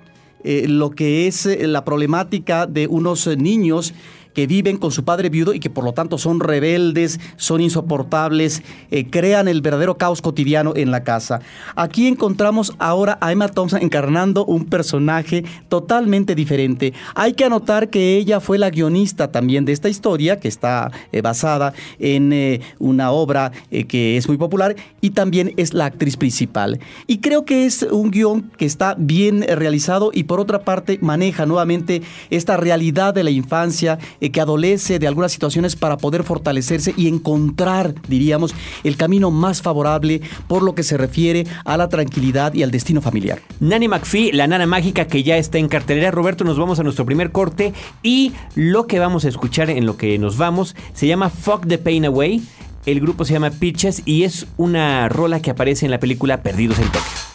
eh, 0.44 0.66
lo 0.68 0.90
que 0.90 1.26
es 1.26 1.44
eh, 1.46 1.66
la 1.66 1.84
problemática 1.84 2.68
de 2.68 2.86
unos 2.86 3.26
niños 3.26 3.94
que 4.36 4.46
viven 4.46 4.76
con 4.76 4.92
su 4.92 5.02
padre 5.02 5.30
viudo 5.30 5.54
y 5.54 5.60
que 5.60 5.70
por 5.70 5.82
lo 5.82 5.94
tanto 5.94 6.18
son 6.18 6.40
rebeldes, 6.40 7.18
son 7.36 7.62
insoportables, 7.62 8.62
eh, 8.90 9.06
crean 9.08 9.48
el 9.48 9.62
verdadero 9.62 9.96
caos 9.96 10.20
cotidiano 10.20 10.74
en 10.76 10.90
la 10.90 11.04
casa. 11.04 11.40
Aquí 11.74 12.06
encontramos 12.06 12.74
ahora 12.78 13.16
a 13.22 13.32
Emma 13.32 13.48
Thompson 13.48 13.80
encarnando 13.80 14.44
un 14.44 14.66
personaje 14.66 15.42
totalmente 15.70 16.34
diferente. 16.34 16.92
Hay 17.14 17.32
que 17.32 17.46
anotar 17.46 17.88
que 17.88 18.18
ella 18.18 18.40
fue 18.40 18.58
la 18.58 18.68
guionista 18.68 19.32
también 19.32 19.64
de 19.64 19.72
esta 19.72 19.88
historia, 19.88 20.38
que 20.38 20.48
está 20.48 20.92
eh, 21.12 21.22
basada 21.22 21.72
en 21.98 22.30
eh, 22.34 22.60
una 22.78 23.12
obra 23.12 23.52
que 23.88 24.18
es 24.18 24.28
muy 24.28 24.36
popular 24.36 24.76
y 25.00 25.10
también 25.10 25.54
es 25.56 25.72
la 25.72 25.86
actriz 25.86 26.18
principal. 26.18 26.78
Y 27.06 27.18
creo 27.18 27.46
que 27.46 27.64
es 27.64 27.84
un 27.84 28.10
guion 28.10 28.50
que 28.58 28.66
está 28.66 28.96
bien 28.98 29.46
realizado 29.48 30.10
y 30.12 30.24
por 30.24 30.40
otra 30.40 30.60
parte 30.60 30.98
maneja 31.00 31.46
nuevamente 31.46 32.02
esta 32.28 32.58
realidad 32.58 33.14
de 33.14 33.24
la 33.24 33.30
infancia 33.30 33.98
que 34.30 34.40
adolece 34.40 34.98
de 34.98 35.06
algunas 35.06 35.32
situaciones 35.32 35.76
para 35.76 35.96
poder 35.96 36.24
fortalecerse 36.24 36.94
y 36.96 37.08
encontrar, 37.08 37.94
diríamos, 38.08 38.54
el 38.84 38.96
camino 38.96 39.30
más 39.30 39.62
favorable 39.62 40.20
por 40.48 40.62
lo 40.62 40.74
que 40.74 40.82
se 40.82 40.96
refiere 40.96 41.46
a 41.64 41.76
la 41.76 41.88
tranquilidad 41.88 42.54
y 42.54 42.62
al 42.62 42.70
destino 42.70 43.00
familiar. 43.00 43.40
Nanny 43.60 43.88
McPhee, 43.88 44.32
la 44.32 44.46
nana 44.46 44.66
mágica 44.66 45.06
que 45.06 45.22
ya 45.22 45.36
está 45.36 45.58
en 45.58 45.68
cartelera. 45.68 46.10
Roberto, 46.10 46.44
nos 46.44 46.58
vamos 46.58 46.78
a 46.78 46.82
nuestro 46.82 47.06
primer 47.06 47.32
corte 47.32 47.72
y 48.02 48.32
lo 48.54 48.86
que 48.86 48.98
vamos 48.98 49.24
a 49.24 49.28
escuchar 49.28 49.70
en 49.70 49.86
lo 49.86 49.96
que 49.96 50.18
nos 50.18 50.36
vamos 50.36 50.76
se 50.94 51.06
llama 51.06 51.30
Fuck 51.30 51.66
the 51.66 51.78
Pain 51.78 52.04
Away. 52.04 52.42
El 52.86 53.00
grupo 53.00 53.24
se 53.24 53.32
llama 53.32 53.50
Pitches 53.50 54.02
y 54.04 54.22
es 54.22 54.46
una 54.56 55.08
rola 55.08 55.40
que 55.40 55.50
aparece 55.50 55.86
en 55.86 55.90
la 55.90 55.98
película 55.98 56.42
Perdidos 56.42 56.78
en 56.78 56.86
Tokio. 56.86 57.25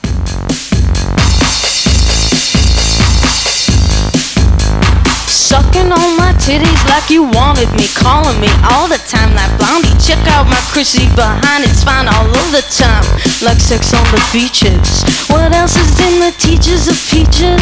Titties 6.42 6.82
like 6.90 7.10
you 7.10 7.24
wanted 7.24 7.70
me. 7.78 7.86
Calling 7.94 8.40
me 8.42 8.50
all 8.74 8.88
the 8.90 8.98
time 9.06 9.34
like 9.38 9.54
blondie. 9.58 9.94
Check 10.02 10.22
out 10.34 10.50
my 10.50 10.62
Chrissy 10.74 11.06
behind, 11.14 11.64
it's 11.64 11.84
fine 11.84 12.08
all 12.08 12.26
of 12.26 12.48
the 12.52 12.66
time. 12.74 13.06
Like 13.46 13.62
sex 13.62 13.94
on 13.94 14.06
the 14.10 14.22
beaches. 14.34 15.06
What 15.30 15.54
else 15.54 15.78
is 15.78 16.00
in 16.02 16.20
the 16.20 16.34
teachers 16.38 16.88
of 16.88 16.98
peaches? 17.10 17.62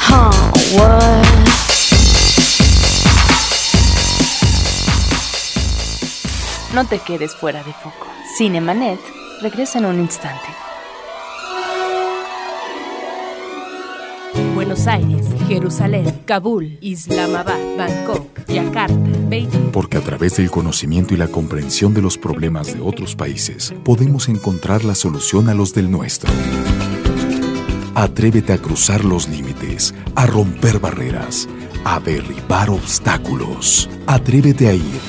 Huh, 0.00 0.32
what? 0.76 1.24
No 6.74 6.84
te 6.84 6.98
quedes 6.98 7.34
fuera 7.36 7.62
de 7.62 7.72
foco. 7.72 8.06
Cinemanet 8.36 9.00
regresa 9.40 9.78
en 9.78 9.84
un 9.84 10.00
instante. 10.00 10.63
Buenos 14.74 14.88
Aires, 14.88 15.26
Jerusalén, 15.46 16.22
Kabul, 16.24 16.78
Islamabad, 16.80 17.60
Bangkok, 17.78 18.44
Yakarta, 18.48 18.96
Beijing. 19.28 19.70
Porque 19.70 19.98
a 19.98 20.00
través 20.00 20.36
del 20.36 20.50
conocimiento 20.50 21.14
y 21.14 21.16
la 21.16 21.28
comprensión 21.28 21.94
de 21.94 22.02
los 22.02 22.18
problemas 22.18 22.74
de 22.74 22.80
otros 22.80 23.14
países, 23.14 23.72
podemos 23.84 24.28
encontrar 24.28 24.84
la 24.84 24.96
solución 24.96 25.48
a 25.48 25.54
los 25.54 25.74
del 25.74 25.92
nuestro. 25.92 26.28
Atrévete 27.94 28.52
a 28.52 28.58
cruzar 28.58 29.04
los 29.04 29.28
límites, 29.28 29.94
a 30.16 30.26
romper 30.26 30.80
barreras, 30.80 31.48
a 31.84 32.00
derribar 32.00 32.68
obstáculos. 32.68 33.88
Atrévete 34.08 34.66
a 34.66 34.74
ir 34.74 35.00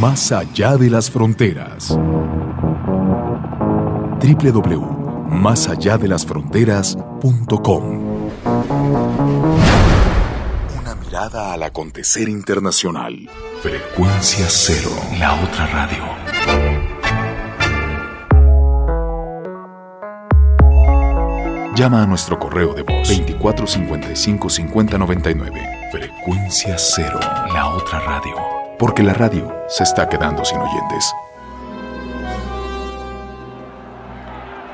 más 0.00 0.32
allá 0.32 0.76
de 0.76 0.90
las 0.90 1.08
fronteras. 1.08 1.96
www 4.20 4.95
más 5.36 5.68
allá 5.68 5.98
de 5.98 6.08
las 6.08 6.26
fronteras.com. 6.26 7.84
Una 10.80 10.94
mirada 11.04 11.52
al 11.52 11.62
acontecer 11.62 12.28
internacional. 12.28 13.28
Frecuencia 13.62 14.46
cero, 14.48 14.90
la 15.18 15.34
otra 15.42 15.66
radio. 15.66 16.04
Llama 21.76 22.02
a 22.02 22.06
nuestro 22.06 22.38
correo 22.38 22.72
de 22.72 22.82
voz 22.82 23.08
2455 23.08 24.48
5099. 24.48 25.88
Frecuencia 25.92 26.76
cero, 26.78 27.20
la 27.52 27.68
otra 27.68 28.00
radio. 28.00 28.34
Porque 28.78 29.02
la 29.02 29.12
radio 29.12 29.54
se 29.68 29.82
está 29.82 30.08
quedando 30.08 30.44
sin 30.44 30.58
oyentes. 30.58 31.14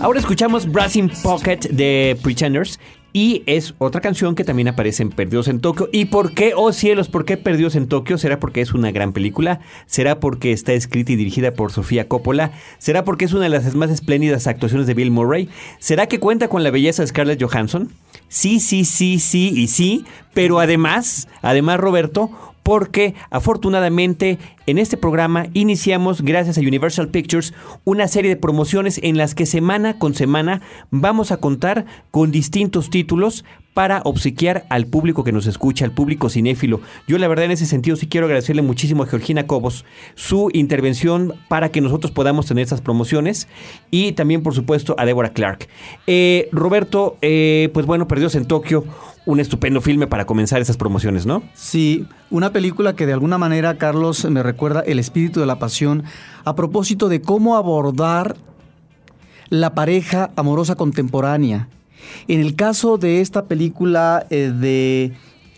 Ahora 0.00 0.20
escuchamos 0.20 0.70
Brass 0.70 0.96
Pocket 1.24 1.58
de 1.70 2.16
Pretenders 2.22 2.78
y 3.12 3.42
es 3.46 3.74
otra 3.78 4.00
canción 4.00 4.36
que 4.36 4.44
también 4.44 4.68
aparece 4.68 5.02
en 5.02 5.10
Perdidos 5.10 5.48
en 5.48 5.60
Tokio. 5.60 5.88
¿Y 5.92 6.04
por 6.04 6.34
qué, 6.34 6.52
oh 6.54 6.72
cielos, 6.72 7.08
por 7.08 7.24
qué 7.24 7.36
Perdidos 7.36 7.74
en 7.74 7.88
Tokio? 7.88 8.16
¿Será 8.16 8.38
porque 8.38 8.60
es 8.60 8.74
una 8.74 8.92
gran 8.92 9.12
película? 9.12 9.58
¿Será 9.86 10.20
porque 10.20 10.52
está 10.52 10.72
escrita 10.72 11.10
y 11.10 11.16
dirigida 11.16 11.50
por 11.50 11.72
Sofía 11.72 12.06
Coppola? 12.06 12.52
¿Será 12.78 13.04
porque 13.04 13.24
es 13.24 13.32
una 13.32 13.42
de 13.44 13.48
las 13.48 13.74
más 13.74 13.90
espléndidas 13.90 14.46
actuaciones 14.46 14.86
de 14.86 14.94
Bill 14.94 15.10
Murray? 15.10 15.48
¿Será 15.80 16.06
que 16.06 16.20
cuenta 16.20 16.46
con 16.46 16.62
la 16.62 16.70
belleza 16.70 17.02
de 17.02 17.08
Scarlett 17.08 17.42
Johansson? 17.42 17.90
Sí, 18.28 18.60
sí, 18.60 18.84
sí, 18.84 19.18
sí 19.18 19.52
y 19.56 19.66
sí, 19.66 20.04
pero 20.32 20.60
además, 20.60 21.26
además 21.42 21.80
Roberto, 21.80 22.30
porque 22.68 23.14
afortunadamente 23.30 24.38
en 24.66 24.76
este 24.76 24.98
programa 24.98 25.46
iniciamos, 25.54 26.20
gracias 26.20 26.58
a 26.58 26.60
Universal 26.60 27.08
Pictures, 27.08 27.54
una 27.84 28.06
serie 28.08 28.28
de 28.28 28.36
promociones 28.36 29.00
en 29.02 29.16
las 29.16 29.34
que 29.34 29.46
semana 29.46 29.98
con 29.98 30.12
semana 30.14 30.60
vamos 30.90 31.32
a 31.32 31.38
contar 31.38 31.86
con 32.10 32.30
distintos 32.30 32.90
títulos 32.90 33.46
para 33.78 34.02
obsequiar 34.04 34.66
al 34.70 34.88
público 34.88 35.22
que 35.22 35.30
nos 35.30 35.46
escucha, 35.46 35.84
al 35.84 35.92
público 35.92 36.28
cinéfilo. 36.28 36.80
Yo 37.06 37.16
la 37.16 37.28
verdad 37.28 37.44
en 37.44 37.52
ese 37.52 37.64
sentido 37.64 37.96
sí 37.96 38.08
quiero 38.08 38.26
agradecerle 38.26 38.60
muchísimo 38.60 39.04
a 39.04 39.06
Georgina 39.06 39.46
Cobos 39.46 39.84
su 40.16 40.50
intervención 40.52 41.34
para 41.46 41.68
que 41.68 41.80
nosotros 41.80 42.10
podamos 42.10 42.46
tener 42.46 42.64
estas 42.64 42.80
promociones 42.80 43.46
y 43.92 44.10
también 44.14 44.42
por 44.42 44.52
supuesto 44.52 44.96
a 44.98 45.04
Deborah 45.04 45.32
Clark. 45.32 45.68
Eh, 46.08 46.48
Roberto, 46.50 47.18
eh, 47.22 47.70
pues 47.72 47.86
bueno, 47.86 48.08
Perdidos 48.08 48.34
en 48.34 48.46
Tokio, 48.46 48.82
un 49.26 49.38
estupendo 49.38 49.80
filme 49.80 50.08
para 50.08 50.24
comenzar 50.24 50.60
esas 50.60 50.76
promociones, 50.76 51.24
¿no? 51.24 51.44
Sí, 51.54 52.04
una 52.30 52.52
película 52.52 52.96
que 52.96 53.06
de 53.06 53.12
alguna 53.12 53.38
manera, 53.38 53.78
Carlos, 53.78 54.24
me 54.28 54.42
recuerda 54.42 54.80
el 54.80 54.98
espíritu 54.98 55.38
de 55.38 55.46
la 55.46 55.60
pasión 55.60 56.02
a 56.44 56.56
propósito 56.56 57.08
de 57.08 57.22
cómo 57.22 57.54
abordar 57.54 58.34
la 59.50 59.76
pareja 59.76 60.32
amorosa 60.34 60.74
contemporánea. 60.74 61.68
En 62.26 62.40
el 62.40 62.54
caso 62.54 62.98
de 62.98 63.20
esta 63.20 63.46
película 63.46 64.26
eh, 64.30 64.52
de 64.54 65.12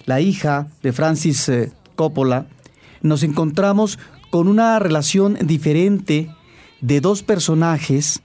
la 0.06 0.20
hija 0.20 0.68
de 0.82 0.92
Francis 0.92 1.49
eh, 1.49 1.73
Coppola, 1.97 2.47
nos 3.02 3.23
encontramos 3.23 3.99
con 4.30 4.49
una 4.49 4.78
relación 4.78 5.37
diferente 5.42 6.30
de 6.80 7.00
dos 7.00 7.23
personajes, 7.23 8.23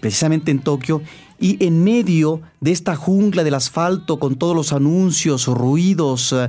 precisamente 0.00 0.50
en 0.50 0.60
Tokio, 0.60 1.02
y 1.44 1.62
en 1.62 1.84
medio 1.84 2.40
de 2.62 2.72
esta 2.72 2.96
jungla 2.96 3.44
del 3.44 3.52
asfalto 3.52 4.18
con 4.18 4.36
todos 4.36 4.56
los 4.56 4.72
anuncios, 4.72 5.46
ruidos, 5.46 6.32
eh, 6.32 6.48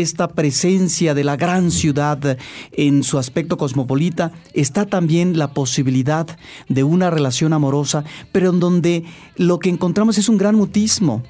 esta 0.00 0.28
presencia 0.28 1.12
de 1.12 1.22
la 1.22 1.36
gran 1.36 1.70
ciudad 1.70 2.38
en 2.72 3.02
su 3.02 3.18
aspecto 3.18 3.58
cosmopolita, 3.58 4.32
está 4.54 4.86
también 4.86 5.36
la 5.36 5.52
posibilidad 5.52 6.26
de 6.66 6.82
una 6.82 7.10
relación 7.10 7.52
amorosa, 7.52 8.04
pero 8.32 8.48
en 8.48 8.58
donde 8.58 9.04
lo 9.36 9.58
que 9.58 9.68
encontramos 9.68 10.16
es 10.16 10.30
un 10.30 10.38
gran 10.38 10.54
mutismo. 10.54 11.22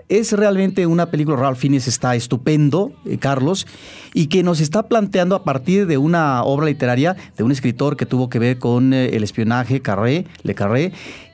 Es 0.09 0.33
realmente 0.33 0.85
una 0.87 1.05
película, 1.05 1.37
Ralph 1.37 1.57
Fiennes 1.57 1.87
está 1.87 2.15
estupendo, 2.15 2.91
eh, 3.05 3.17
Carlos, 3.17 3.65
y 4.13 4.27
que 4.27 4.43
nos 4.43 4.59
está 4.59 4.83
planteando 4.83 5.35
a 5.35 5.45
partir 5.45 5.87
de 5.87 5.97
una 5.97 6.43
obra 6.43 6.65
literaria 6.65 7.15
de 7.37 7.45
un 7.45 7.51
escritor 7.53 7.95
que 7.95 8.05
tuvo 8.05 8.29
que 8.29 8.37
ver 8.37 8.59
con 8.59 8.93
eh, 8.93 9.15
el 9.15 9.23
espionaje, 9.23 9.81
Carré, 9.81 10.25
Le 10.43 10.53
Carré, 10.53 10.91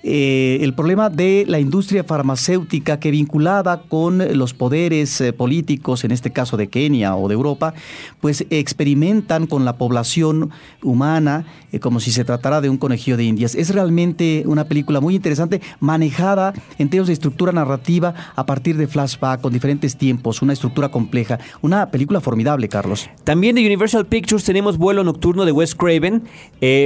eh, 0.09 0.63
el 0.63 0.73
problema 0.73 1.09
de 1.09 1.43
la 1.49 1.59
industria 1.59 2.01
farmacéutica 2.05 2.97
que 2.97 3.11
vinculada 3.11 3.81
con 3.89 4.37
los 4.37 4.53
poderes 4.53 5.19
eh, 5.19 5.33
políticos, 5.33 6.05
en 6.05 6.11
este 6.11 6.31
caso 6.31 6.55
de 6.55 6.69
Kenia 6.69 7.17
o 7.17 7.27
de 7.27 7.33
Europa, 7.33 7.73
pues 8.21 8.45
experimentan 8.49 9.47
con 9.47 9.65
la 9.65 9.77
población 9.77 10.51
humana 10.81 11.45
eh, 11.73 11.81
como 11.81 11.99
si 11.99 12.11
se 12.11 12.23
tratara 12.23 12.61
de 12.61 12.69
un 12.69 12.77
conejillo 12.77 13.17
de 13.17 13.25
indias. 13.25 13.53
Es 13.53 13.71
realmente 13.71 14.43
una 14.45 14.63
película 14.63 15.01
muy 15.01 15.13
interesante, 15.13 15.59
manejada 15.81 16.53
en 16.77 16.87
términos 16.87 17.07
de 17.07 17.13
estructura 17.13 17.51
narrativa 17.51 18.13
a 18.37 18.45
partir 18.45 18.77
de 18.77 18.87
flashback 18.87 19.41
con 19.41 19.51
diferentes 19.51 19.97
tiempos, 19.97 20.41
una 20.41 20.53
estructura 20.53 20.87
compleja, 20.87 21.37
una 21.61 21.91
película 21.91 22.21
formidable, 22.21 22.69
Carlos. 22.69 23.09
También 23.25 23.55
de 23.55 23.65
Universal 23.65 24.05
Pictures 24.05 24.45
tenemos 24.45 24.77
Vuelo 24.77 25.03
Nocturno 25.03 25.43
de 25.43 25.51
Wes 25.51 25.75
Craven, 25.75 26.23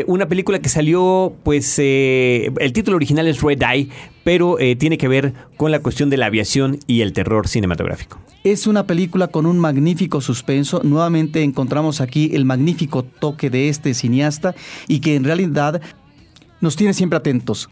una 0.07 0.27
película 0.27 0.57
que 0.57 0.69
salió, 0.69 1.34
pues, 1.43 1.77
el 1.77 2.73
título 2.73 2.95
original 2.95 3.11
es 3.19 3.41
Red 3.41 3.62
Eye, 3.62 3.89
pero 4.24 4.60
eh, 4.60 4.76
tiene 4.76 4.97
que 4.97 5.08
ver 5.08 5.34
con 5.58 5.71
la 5.71 5.80
cuestión 5.80 6.10
de 6.10 6.17
la 6.17 6.28
aviación 6.28 6.80
y 6.88 7.02
el 7.02 7.13
terror 7.13 7.47
cinematográfico. 7.47 8.19
Es 8.43 8.67
una 8.67 8.88
película 8.88 9.28
con 9.28 9.45
un 9.45 9.60
magnífico 9.60 10.21
suspenso. 10.21 10.82
Nuevamente 10.84 11.43
encontramos 11.43 12.02
aquí 12.02 12.32
el 12.34 12.45
magnífico 12.45 13.04
toque 13.04 13.50
de 13.50 13.69
este 13.69 13.93
cineasta 13.93 14.56
y 14.88 15.00
que 15.00 15.15
en 15.15 15.24
realidad 15.24 15.82
nos 16.60 16.76
tiene 16.76 16.93
siempre 16.93 17.17
atentos. 17.17 17.69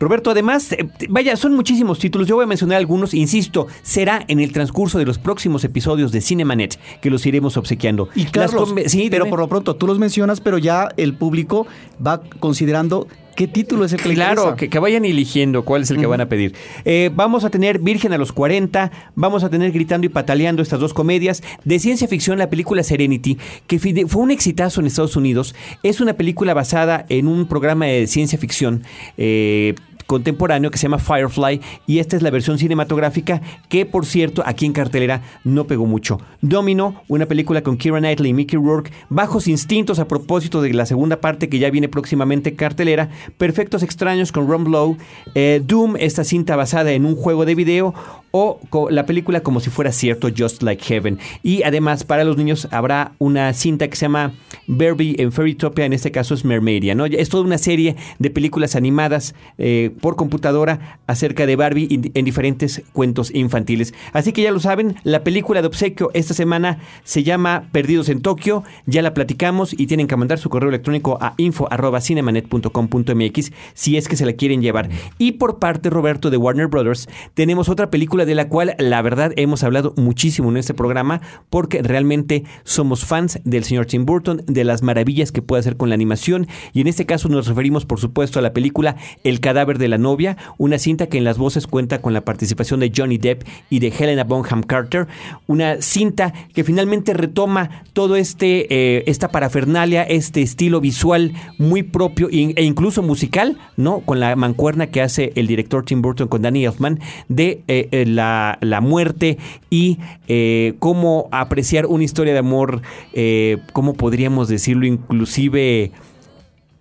Roberto, 0.00 0.30
además, 0.30 0.72
eh, 0.72 0.88
vaya, 1.10 1.36
son 1.36 1.54
muchísimos 1.54 1.98
títulos. 1.98 2.26
Yo 2.26 2.36
voy 2.36 2.44
a 2.44 2.46
mencionar 2.46 2.78
algunos, 2.78 3.12
insisto, 3.12 3.66
será 3.82 4.24
en 4.28 4.40
el 4.40 4.50
transcurso 4.50 4.98
de 4.98 5.04
los 5.04 5.18
próximos 5.18 5.62
episodios 5.62 6.10
de 6.10 6.22
Cinemanet 6.22 6.78
que 7.02 7.10
los 7.10 7.26
iremos 7.26 7.58
obsequiando. 7.58 8.08
Y 8.14 8.24
Carlos, 8.24 8.74
sí, 8.86 9.08
pero 9.10 9.26
por 9.26 9.40
lo 9.40 9.48
pronto 9.48 9.76
tú 9.76 9.86
los 9.86 9.98
mencionas, 9.98 10.40
pero 10.40 10.56
ya 10.56 10.88
el 10.96 11.14
público 11.14 11.66
va 12.04 12.22
considerando 12.40 13.08
¿Qué 13.40 13.48
título 13.48 13.86
es 13.86 13.94
el 13.94 14.02
que 14.02 14.12
Claro, 14.12 14.54
que, 14.54 14.68
que, 14.68 14.78
vayan 14.78 15.06
eligiendo 15.06 15.64
cuál 15.64 15.80
es 15.80 15.90
el 15.90 15.96
que 15.96 16.04
van 16.04 16.20
a 16.20 16.28
pedir. 16.28 16.54
Eh, 16.84 17.10
vamos 17.14 17.42
a 17.42 17.48
tener 17.48 17.78
Virgen 17.78 18.12
a 18.12 18.18
los 18.18 18.32
40, 18.32 18.92
vamos 19.14 19.44
a 19.44 19.48
tener 19.48 19.72
Gritando 19.72 20.04
y 20.04 20.10
Pataleando, 20.10 20.60
estas 20.60 20.78
dos 20.78 20.92
comedias. 20.92 21.42
De 21.64 21.78
ciencia 21.78 22.06
ficción, 22.06 22.36
la 22.36 22.50
película 22.50 22.82
Serenity, 22.82 23.38
que 23.66 23.78
fue 23.78 24.22
un 24.22 24.30
exitazo 24.30 24.82
en 24.82 24.88
Estados 24.88 25.16
Unidos. 25.16 25.54
Es 25.82 26.02
una 26.02 26.12
película 26.18 26.52
basada 26.52 27.06
en 27.08 27.28
un 27.28 27.46
programa 27.46 27.86
de 27.86 28.06
ciencia 28.08 28.38
ficción. 28.38 28.82
Eh, 29.16 29.74
contemporáneo 30.10 30.72
que 30.72 30.78
se 30.78 30.88
llama 30.88 30.98
Firefly 30.98 31.60
y 31.86 32.00
esta 32.00 32.16
es 32.16 32.22
la 32.22 32.30
versión 32.30 32.58
cinematográfica 32.58 33.40
que 33.68 33.86
por 33.86 34.04
cierto 34.04 34.42
aquí 34.44 34.66
en 34.66 34.72
cartelera 34.72 35.22
no 35.44 35.68
pegó 35.68 35.86
mucho. 35.86 36.18
Domino, 36.40 37.00
una 37.06 37.26
película 37.26 37.62
con 37.62 37.76
Kira 37.76 38.00
Knightley 38.00 38.30
y 38.30 38.34
Mickey 38.34 38.58
Rourke, 38.58 38.90
Bajos 39.08 39.46
Instintos 39.46 40.00
a 40.00 40.08
propósito 40.08 40.62
de 40.62 40.74
la 40.74 40.84
segunda 40.84 41.20
parte 41.20 41.48
que 41.48 41.60
ya 41.60 41.70
viene 41.70 41.88
próximamente 41.88 42.50
en 42.50 42.56
cartelera, 42.56 43.08
Perfectos 43.38 43.84
Extraños 43.84 44.32
con 44.32 44.48
Ron 44.48 44.64
Blow, 44.64 44.96
eh, 45.36 45.62
Doom, 45.64 45.94
esta 45.96 46.24
cinta 46.24 46.56
basada 46.56 46.90
en 46.90 47.06
un 47.06 47.14
juego 47.14 47.44
de 47.44 47.54
video 47.54 47.94
o 48.30 48.60
la 48.90 49.06
película 49.06 49.40
Como 49.40 49.60
si 49.60 49.70
fuera 49.70 49.92
cierto, 49.92 50.28
Just 50.36 50.62
Like 50.62 50.84
Heaven. 50.84 51.18
Y 51.42 51.62
además 51.62 52.04
para 52.04 52.24
los 52.24 52.36
niños 52.36 52.68
habrá 52.70 53.12
una 53.18 53.52
cinta 53.52 53.88
que 53.88 53.96
se 53.96 54.02
llama 54.02 54.32
Barbie 54.66 55.16
en 55.18 55.32
Fairytopia, 55.32 55.84
en 55.84 55.92
este 55.92 56.10
caso 56.10 56.34
es 56.34 56.44
Mermaidia. 56.44 56.94
¿no? 56.94 57.06
Es 57.06 57.28
toda 57.28 57.44
una 57.44 57.58
serie 57.58 57.96
de 58.18 58.30
películas 58.30 58.76
animadas 58.76 59.34
eh, 59.58 59.90
por 60.00 60.16
computadora 60.16 61.00
acerca 61.06 61.46
de 61.46 61.56
Barbie 61.56 62.10
en 62.14 62.24
diferentes 62.24 62.82
cuentos 62.92 63.34
infantiles. 63.34 63.94
Así 64.12 64.32
que 64.32 64.42
ya 64.42 64.52
lo 64.52 64.60
saben, 64.60 64.96
la 65.04 65.24
película 65.24 65.60
de 65.60 65.68
obsequio 65.68 66.10
esta 66.14 66.34
semana 66.34 66.78
se 67.04 67.22
llama 67.22 67.68
Perdidos 67.72 68.08
en 68.08 68.22
Tokio, 68.22 68.64
ya 68.86 69.02
la 69.02 69.14
platicamos 69.14 69.72
y 69.72 69.86
tienen 69.86 70.06
que 70.06 70.16
mandar 70.16 70.38
su 70.38 70.50
correo 70.50 70.68
electrónico 70.68 71.18
a 71.20 71.34
info.cinemanet.com.mx 71.36 73.52
si 73.74 73.96
es 73.96 74.08
que 74.08 74.16
se 74.16 74.26
la 74.26 74.32
quieren 74.34 74.62
llevar. 74.62 74.88
Y 75.18 75.32
por 75.32 75.58
parte, 75.58 75.90
Roberto, 75.90 76.30
de 76.30 76.36
Warner 76.36 76.68
Brothers, 76.68 77.08
tenemos 77.34 77.68
otra 77.68 77.90
película 77.90 78.19
de 78.26 78.34
la 78.34 78.48
cual 78.48 78.74
la 78.78 79.02
verdad 79.02 79.32
hemos 79.36 79.62
hablado 79.62 79.94
muchísimo 79.96 80.50
en 80.50 80.56
este 80.56 80.74
programa 80.74 81.20
porque 81.50 81.82
realmente 81.82 82.44
somos 82.64 83.04
fans 83.04 83.40
del 83.44 83.64
señor 83.64 83.86
Tim 83.86 84.04
Burton, 84.06 84.42
de 84.46 84.64
las 84.64 84.82
maravillas 84.82 85.32
que 85.32 85.42
puede 85.42 85.60
hacer 85.60 85.76
con 85.76 85.88
la 85.88 85.94
animación 85.94 86.46
y 86.72 86.80
en 86.80 86.86
este 86.86 87.06
caso 87.06 87.28
nos 87.28 87.46
referimos 87.46 87.84
por 87.84 88.00
supuesto 88.00 88.38
a 88.38 88.42
la 88.42 88.52
película 88.52 88.96
El 89.24 89.40
cadáver 89.40 89.78
de 89.78 89.88
la 89.88 89.98
novia, 89.98 90.36
una 90.58 90.78
cinta 90.78 91.06
que 91.06 91.18
en 91.18 91.24
las 91.24 91.38
voces 91.38 91.66
cuenta 91.66 92.00
con 92.00 92.12
la 92.12 92.24
participación 92.24 92.80
de 92.80 92.92
Johnny 92.94 93.18
Depp 93.18 93.42
y 93.68 93.78
de 93.78 93.88
Helena 93.88 94.24
Bonham 94.24 94.62
Carter, 94.62 95.06
una 95.46 95.80
cinta 95.82 96.32
que 96.54 96.64
finalmente 96.64 97.14
retoma 97.14 97.84
todo 97.92 98.16
este 98.16 98.66
eh, 98.72 99.04
esta 99.06 99.28
parafernalia, 99.28 100.02
este 100.02 100.42
estilo 100.42 100.80
visual 100.80 101.32
muy 101.58 101.82
propio 101.82 102.28
e 102.30 102.62
incluso 102.62 103.02
musical, 103.02 103.58
¿no? 103.76 104.00
Con 104.00 104.20
la 104.20 104.34
mancuerna 104.36 104.88
que 104.88 105.02
hace 105.02 105.32
el 105.36 105.46
director 105.46 105.84
Tim 105.84 106.02
Burton 106.02 106.28
con 106.28 106.42
Danny 106.42 106.64
Elfman 106.64 107.00
de 107.28 107.62
eh, 107.68 108.04
la, 108.14 108.58
muerte 108.82 109.38
y 109.70 109.98
cómo 110.78 111.28
apreciar 111.32 111.86
una 111.86 112.04
historia 112.04 112.32
de 112.32 112.38
amor, 112.38 112.82
cómo 113.72 113.94
podríamos 113.94 114.48
decirlo, 114.48 114.86
inclusive 114.86 115.92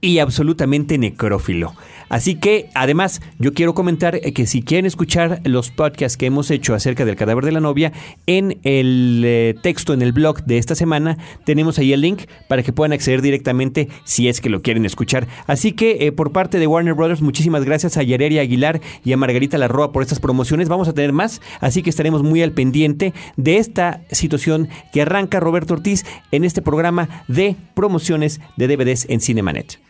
y 0.01 0.19
absolutamente 0.19 0.97
necrófilo. 0.97 1.73
Así 2.09 2.35
que, 2.35 2.69
además, 2.73 3.21
yo 3.37 3.53
quiero 3.53 3.75
comentar 3.75 4.19
que 4.19 4.47
si 4.47 4.63
quieren 4.63 4.87
escuchar 4.87 5.41
los 5.43 5.69
podcasts 5.69 6.17
que 6.17 6.25
hemos 6.25 6.49
hecho 6.49 6.73
acerca 6.73 7.05
del 7.05 7.15
cadáver 7.15 7.45
de 7.45 7.51
la 7.51 7.59
novia, 7.59 7.93
en 8.25 8.57
el 8.63 9.21
eh, 9.23 9.55
texto, 9.61 9.93
en 9.93 10.01
el 10.01 10.11
blog 10.11 10.43
de 10.45 10.57
esta 10.57 10.73
semana, 10.73 11.17
tenemos 11.45 11.77
ahí 11.77 11.93
el 11.93 12.01
link 12.01 12.23
para 12.47 12.63
que 12.63 12.73
puedan 12.73 12.93
acceder 12.93 13.21
directamente 13.21 13.89
si 14.05 14.27
es 14.27 14.41
que 14.41 14.49
lo 14.49 14.63
quieren 14.63 14.85
escuchar. 14.85 15.27
Así 15.45 15.73
que, 15.73 16.07
eh, 16.07 16.11
por 16.11 16.31
parte 16.31 16.57
de 16.57 16.65
Warner 16.65 16.95
Brothers, 16.95 17.21
muchísimas 17.21 17.63
gracias 17.63 17.95
a 17.97 18.03
Yareria 18.03 18.41
Aguilar 18.41 18.81
y 19.05 19.13
a 19.13 19.17
Margarita 19.17 19.59
Larroa 19.59 19.91
por 19.91 20.01
estas 20.01 20.19
promociones. 20.19 20.67
Vamos 20.67 20.87
a 20.87 20.93
tener 20.93 21.13
más, 21.13 21.41
así 21.61 21.83
que 21.83 21.91
estaremos 21.91 22.23
muy 22.23 22.41
al 22.41 22.53
pendiente 22.53 23.13
de 23.37 23.57
esta 23.57 24.01
situación 24.11 24.67
que 24.91 25.03
arranca 25.03 25.39
Roberto 25.39 25.75
Ortiz 25.75 26.05
en 26.31 26.43
este 26.43 26.63
programa 26.63 27.23
de 27.27 27.55
promociones 27.75 28.41
de 28.57 28.67
DVDs 28.67 29.05
en 29.09 29.21
Cinemanet. 29.21 29.88